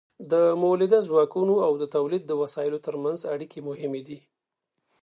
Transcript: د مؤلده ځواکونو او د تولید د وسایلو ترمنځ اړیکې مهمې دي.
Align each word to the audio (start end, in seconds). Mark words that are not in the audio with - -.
د 0.31 0.33
مؤلده 0.61 0.99
ځواکونو 1.07 1.55
او 1.65 1.73
د 1.81 1.83
تولید 1.95 2.23
د 2.27 2.31
وسایلو 2.41 2.83
ترمنځ 2.85 3.19
اړیکې 3.33 3.59
مهمې 3.69 4.01
دي. 4.07 4.19